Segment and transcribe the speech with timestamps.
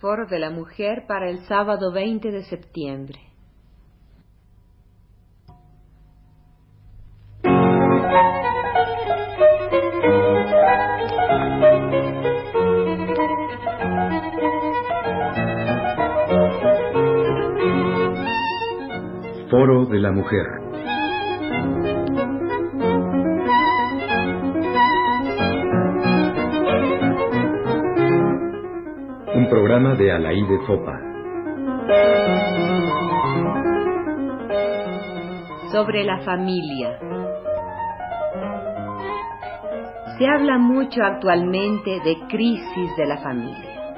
[0.00, 3.18] Foro de la Mujer para el sábado 20 de septiembre.
[19.50, 20.67] Foro de la Mujer.
[35.70, 36.98] Sobre la familia.
[40.16, 43.94] Se habla mucho actualmente de crisis de la familia.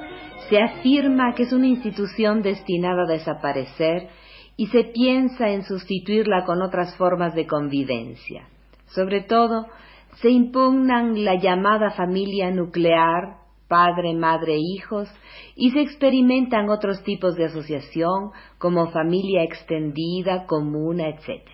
[0.49, 4.09] Se afirma que es una institución destinada a desaparecer
[4.57, 8.49] y se piensa en sustituirla con otras formas de convivencia.
[8.87, 9.67] Sobre todo,
[10.15, 13.40] se impugnan la llamada familia nuclear,
[13.71, 15.07] padre, madre, hijos,
[15.55, 21.47] y se experimentan otros tipos de asociación como familia extendida, comuna, etc.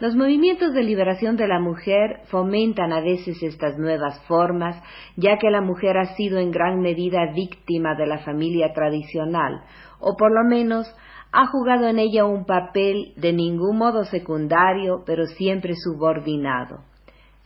[0.00, 4.76] Los movimientos de liberación de la mujer fomentan a veces estas nuevas formas,
[5.16, 9.62] ya que la mujer ha sido en gran medida víctima de la familia tradicional,
[9.98, 10.94] o por lo menos
[11.32, 16.89] ha jugado en ella un papel de ningún modo secundario, pero siempre subordinado.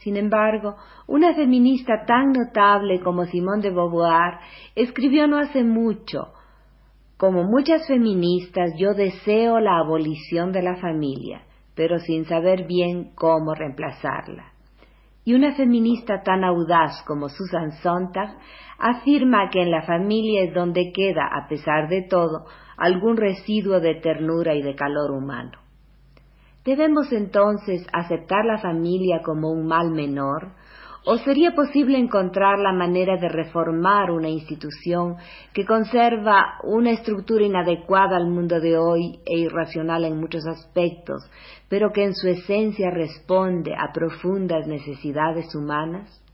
[0.04, 4.38] Sin embargo, una feminista tan notable como Simone de Beauvoir
[4.74, 6.34] escribió no hace mucho,
[7.16, 11.40] como muchas feministas, yo deseo la abolición de la familia,
[11.74, 14.52] pero sin saber bien cómo reemplazarla.
[15.24, 18.36] Y una feminista tan audaz como Susan Sontag
[18.78, 22.44] afirma que en la familia es donde queda, a pesar de todo,
[22.76, 25.63] algún residuo de ternura y de calor humano.
[26.64, 30.52] ¿Debemos entonces aceptar la familia como un mal menor?
[31.04, 35.16] ¿O sería posible encontrar la manera de reformar una institución
[35.52, 41.22] que conserva una estructura inadecuada al mundo de hoy e irracional en muchos aspectos,
[41.68, 46.24] pero que en su esencia responde a profundas necesidades humanas?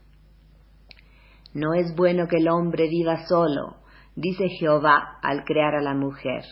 [1.52, 3.78] No es bueno que el hombre viva solo,
[4.14, 6.44] dice Jehová al crear a la mujer.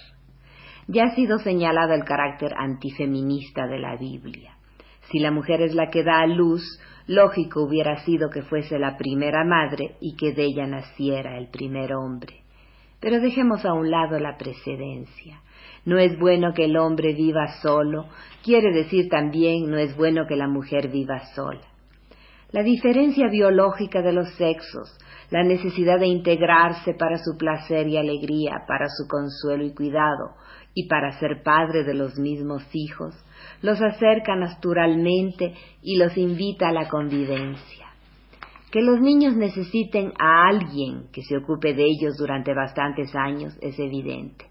[0.91, 4.57] Ya ha sido señalado el carácter antifeminista de la Biblia.
[5.11, 6.63] Si la mujer es la que da a luz,
[7.07, 11.93] lógico hubiera sido que fuese la primera madre y que de ella naciera el primer
[11.93, 12.41] hombre.
[13.01, 15.43] Pero dejemos a un lado la precedencia.
[15.85, 18.07] No es bueno que el hombre viva solo,
[18.43, 21.69] quiere decir también no es bueno que la mujer viva sola.
[22.51, 24.99] La diferencia biológica de los sexos,
[25.31, 30.37] la necesidad de integrarse para su placer y alegría, para su consuelo y cuidado,
[30.75, 33.15] y para ser padre de los mismos hijos,
[33.63, 37.87] los acerca naturalmente y los invita a la convivencia.
[38.71, 43.79] Que los niños necesiten a alguien que se ocupe de ellos durante bastantes años es
[43.79, 44.47] evidente.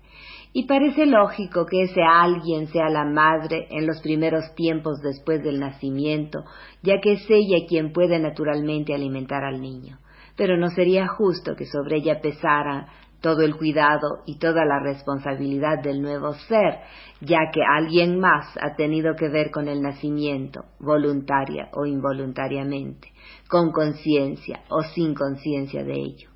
[0.53, 5.59] Y parece lógico que ese alguien sea la madre en los primeros tiempos después del
[5.59, 6.45] nacimiento,
[6.81, 9.99] ya que es ella quien puede naturalmente alimentar al niño
[10.37, 12.87] pero no sería justo que sobre ella pesara
[13.19, 16.79] todo el cuidado y toda la responsabilidad del nuevo ser,
[17.19, 23.11] ya que alguien más ha tenido que ver con el nacimiento, voluntaria o involuntariamente,
[23.49, 26.29] con conciencia o sin conciencia de ello.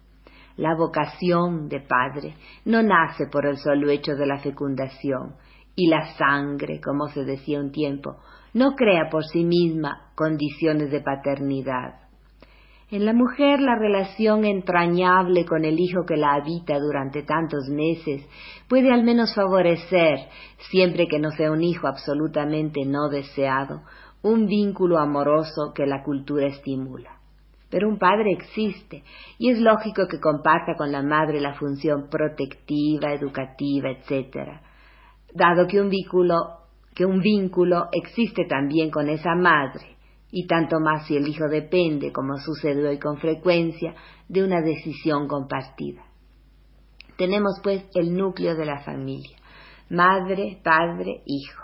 [0.58, 2.36] La vocación de padre
[2.66, 5.36] no nace por el solo hecho de la fecundación,
[5.76, 8.18] y la sangre, como se decía un tiempo,
[8.54, 12.11] no crea por sí misma condiciones de paternidad.
[12.92, 18.28] En la mujer la relación entrañable con el hijo que la habita durante tantos meses
[18.68, 20.28] puede al menos favorecer,
[20.70, 23.84] siempre que no sea un hijo absolutamente no deseado,
[24.24, 27.18] un vínculo amoroso que la cultura estimula.
[27.70, 29.06] Pero un padre existe
[29.40, 34.60] y es lógico que comparta con la madre la función protectiva, educativa, etc.
[35.34, 36.36] Dado que un vínculo,
[36.94, 40.01] que un vínculo existe también con esa madre
[40.32, 43.94] y tanto más si el hijo depende, como sucede hoy con frecuencia,
[44.28, 46.04] de una decisión compartida.
[47.18, 49.38] Tenemos pues el núcleo de la familia,
[49.90, 51.62] madre, padre, hijo.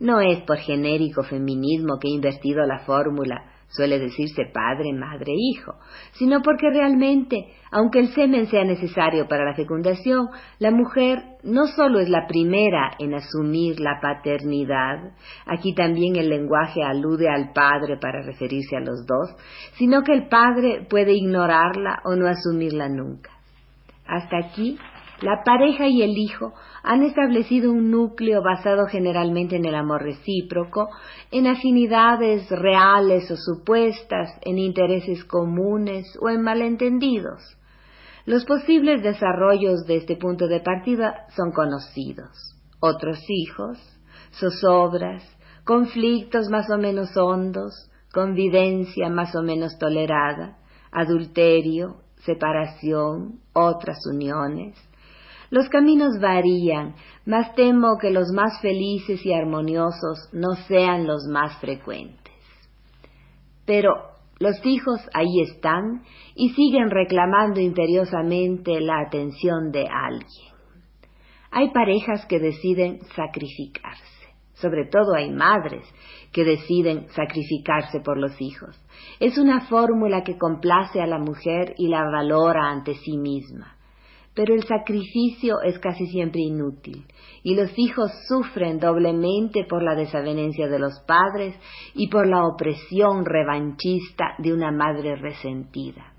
[0.00, 5.74] No es por genérico feminismo que he invertido la fórmula suele decirse padre, madre, hijo,
[6.12, 10.28] sino porque realmente, aunque el semen sea necesario para la fecundación,
[10.58, 15.12] la mujer no solo es la primera en asumir la paternidad,
[15.46, 19.34] aquí también el lenguaje alude al padre para referirse a los dos,
[19.74, 23.30] sino que el padre puede ignorarla o no asumirla nunca.
[24.06, 24.78] Hasta aquí
[25.22, 26.52] la pareja y el hijo
[26.82, 30.90] han establecido un núcleo basado generalmente en el amor recíproco,
[31.30, 37.42] en afinidades reales o supuestas, en intereses comunes o en malentendidos.
[38.26, 42.56] Los posibles desarrollos de este punto de partida son conocidos.
[42.80, 43.78] Otros hijos,
[44.32, 45.22] zozobras,
[45.64, 50.58] conflictos más o menos hondos, convivencia más o menos tolerada,
[50.92, 54.76] adulterio, separación, otras uniones.
[55.50, 56.94] Los caminos varían,
[57.24, 62.34] mas temo que los más felices y armoniosos no sean los más frecuentes.
[63.64, 63.92] Pero
[64.38, 66.02] los hijos ahí están
[66.34, 70.52] y siguen reclamando imperiosamente la atención de alguien.
[71.52, 74.04] Hay parejas que deciden sacrificarse.
[74.54, 75.86] Sobre todo hay madres
[76.32, 78.76] que deciden sacrificarse por los hijos.
[79.20, 83.75] Es una fórmula que complace a la mujer y la valora ante sí misma
[84.36, 87.06] pero el sacrificio es casi siempre inútil,
[87.42, 91.56] y los hijos sufren doblemente por la desavenencia de los padres
[91.94, 96.12] y por la opresión revanchista de una madre resentida.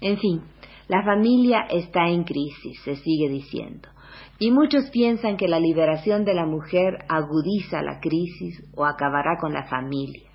[0.00, 0.42] En fin,
[0.88, 3.88] la familia está en crisis, se sigue diciendo,
[4.40, 9.52] y muchos piensan que la liberación de la mujer agudiza la crisis o acabará con
[9.52, 10.30] la familia.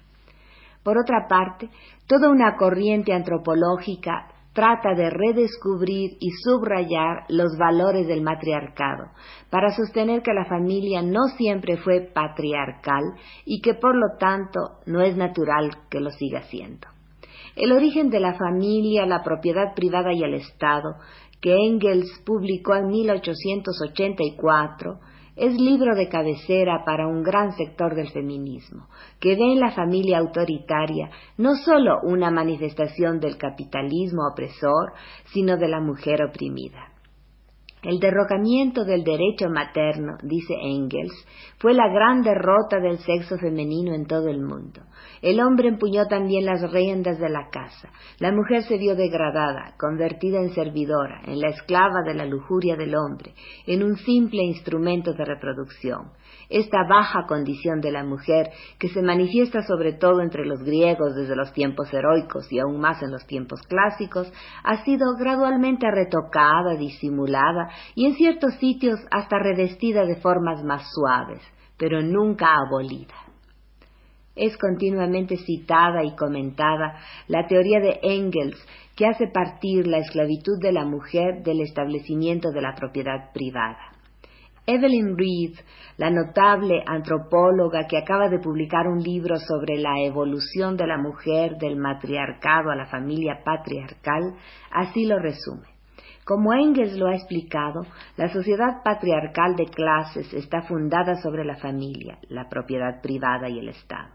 [0.82, 1.70] Por otra parte,
[2.08, 9.12] toda una corriente antropológica trata de redescubrir y subrayar los valores del matriarcado,
[9.50, 13.04] para sostener que la familia no siempre fue patriarcal
[13.46, 16.88] y que por lo tanto no es natural que lo siga siendo.
[17.56, 20.96] El origen de la familia, la propiedad privada y el Estado,
[21.42, 25.00] que Engels publicó en 1884,
[25.36, 28.88] es libro de cabecera para un gran sector del feminismo,
[29.20, 34.94] que ve en la familia autoritaria no sólo una manifestación del capitalismo opresor,
[35.34, 36.92] sino de la mujer oprimida.
[37.84, 41.14] El derrocamiento del derecho materno, dice Engels,
[41.58, 44.82] fue la gran derrota del sexo femenino en todo el mundo.
[45.24, 47.90] El hombre empuñó también las riendas de la casa.
[48.20, 52.94] La mujer se vio degradada, convertida en servidora, en la esclava de la lujuria del
[52.94, 53.34] hombre,
[53.66, 56.12] en un simple instrumento de reproducción
[56.52, 61.36] esta baja condición de la mujer, que se manifiesta sobre todo entre los griegos desde
[61.36, 64.32] los tiempos heroicos y aún más en los tiempos clásicos,
[64.64, 71.42] ha sido gradualmente retocada, disimulada y en ciertos sitios hasta revestida de formas más suaves,
[71.78, 73.16] pero nunca abolida.
[74.36, 78.58] Es continuamente citada y comentada la teoría de Engels
[78.96, 83.92] que hace partir la esclavitud de la mujer del establecimiento de la propiedad privada.
[84.68, 85.60] Evelyn Reed,
[85.98, 91.58] la notable antropóloga que acaba de publicar un libro sobre la evolución de la mujer
[91.58, 94.36] del matriarcado a la familia patriarcal,
[94.72, 95.71] así lo resume.
[96.26, 97.86] Como Engels lo ha explicado,
[98.18, 103.70] la sociedad patriarcal de clases está fundada sobre la familia, la propiedad privada y el
[103.70, 104.14] Estado.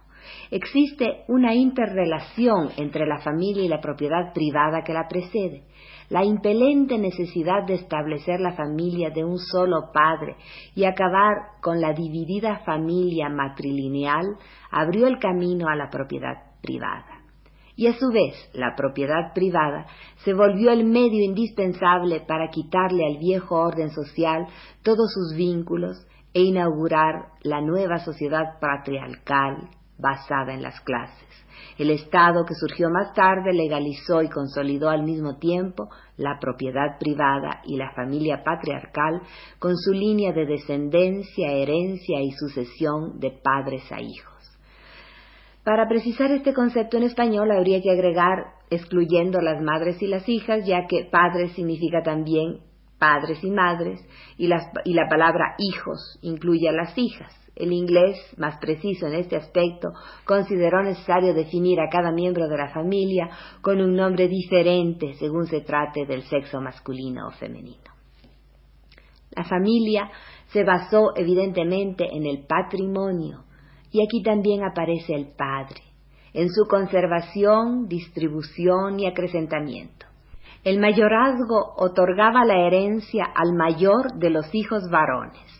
[0.51, 5.65] Existe una interrelación entre la familia y la propiedad privada que la precede
[6.09, 10.37] la impelente necesidad de establecer la familia de un solo padre
[10.75, 14.37] y acabar con la dividida familia matrilineal
[14.71, 17.16] abrió el camino a la propiedad privada.
[17.77, 19.87] Y a su vez, la propiedad privada
[20.25, 24.47] se volvió el medio indispensable para quitarle al viejo orden social
[24.83, 29.69] todos sus vínculos e inaugurar la nueva sociedad patriarcal
[29.99, 31.29] basada en las clases.
[31.79, 37.61] El Estado, que surgió más tarde, legalizó y consolidó al mismo tiempo la propiedad privada
[37.65, 39.21] y la familia patriarcal
[39.59, 44.36] con su línea de descendencia, herencia y sucesión de padres a hijos.
[45.67, 50.65] Para precisar este concepto en español habría que agregar excluyendo las madres y las hijas,
[50.65, 52.61] ya que padres significa también
[53.01, 53.99] padres y madres,
[54.39, 57.35] y, y la palabra hijos incluye a las hijas.
[57.57, 59.89] El inglés, más preciso en este aspecto,
[60.25, 63.29] consideró necesario definir a cada miembro de la familia
[63.61, 67.91] con un nombre diferente según se trate del sexo masculino o femenino.
[69.33, 70.13] La familia
[70.53, 73.47] se basó evidentemente en el patrimonio
[73.91, 75.83] y aquí también aparece el padre,
[76.33, 80.07] en su conservación, distribución y acrecentamiento.
[80.65, 85.57] El mayorazgo otorgaba la herencia al mayor de los hijos varones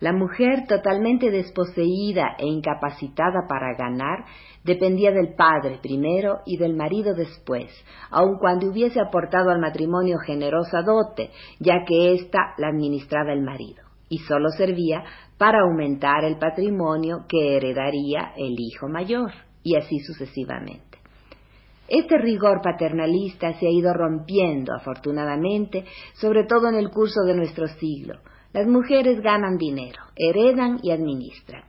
[0.00, 4.26] la mujer totalmente desposeída e incapacitada para ganar
[4.62, 7.70] dependía del padre primero y del marido después,
[8.10, 11.30] aun cuando hubiese aportado al matrimonio generosa dote,
[11.60, 15.02] ya que ésta la administraba el marido, y sólo servía
[15.38, 20.98] para aumentar el patrimonio que heredaría el hijo mayor, y así sucesivamente.
[21.88, 27.66] Este rigor paternalista se ha ido rompiendo, afortunadamente, sobre todo en el curso de nuestro
[27.68, 28.18] siglo,
[28.52, 31.62] las mujeres ganan dinero, heredan y administran.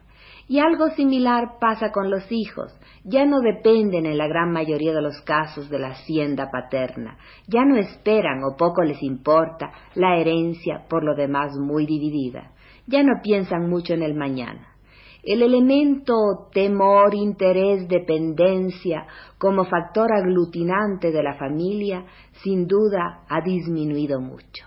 [0.49, 2.73] Y algo similar pasa con los hijos.
[3.03, 7.17] Ya no dependen en la gran mayoría de los casos de la hacienda paterna.
[7.47, 12.51] Ya no esperan o poco les importa la herencia, por lo demás muy dividida.
[12.85, 14.73] Ya no piensan mucho en el mañana.
[15.21, 16.13] El elemento
[16.53, 19.05] temor, interés, dependencia
[19.37, 22.05] como factor aglutinante de la familia
[22.43, 24.65] sin duda ha disminuido mucho.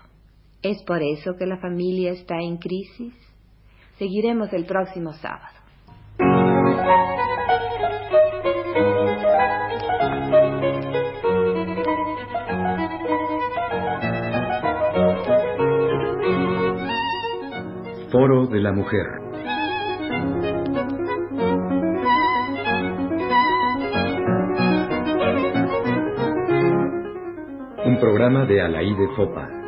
[0.61, 3.15] ¿Es por eso que la familia está en crisis?
[3.97, 5.60] Seguiremos el próximo sábado.
[18.11, 19.07] Foro de la Mujer.
[27.85, 29.61] Un programa de Alaí de Fopa.